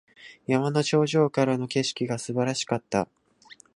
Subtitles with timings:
[0.47, 3.07] 山の頂上からの景色が素晴らしかった。